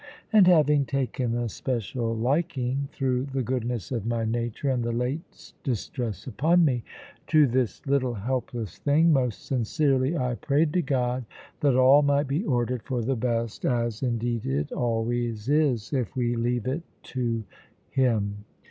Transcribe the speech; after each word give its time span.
And 0.33 0.47
having 0.47 0.87
taken 0.87 1.35
a 1.37 1.47
special 1.47 2.15
liking 2.15 2.87
(through 2.91 3.25
the 3.33 3.43
goodness 3.43 3.91
of 3.91 4.07
my 4.07 4.25
nature 4.25 4.71
and 4.71 4.83
the 4.83 4.91
late 4.91 5.53
distress 5.63 6.25
upon 6.25 6.65
me) 6.65 6.83
to 7.27 7.45
this 7.45 7.85
little 7.85 8.15
helpless 8.15 8.79
thing, 8.79 9.13
most 9.13 9.45
sincerely 9.45 10.17
I 10.17 10.33
prayed 10.41 10.73
to 10.73 10.81
God 10.81 11.25
that 11.59 11.75
all 11.75 12.01
might 12.01 12.27
be 12.27 12.43
ordered 12.43 12.81
for 12.81 13.03
the 13.03 13.15
best; 13.15 13.63
as 13.63 14.01
indeed 14.01 14.43
it 14.47 14.71
always 14.71 15.47
is, 15.49 15.93
if 15.93 16.15
we 16.15 16.35
leave 16.35 16.65
it 16.65 16.81
to 17.03 17.43
Him. 17.91 18.37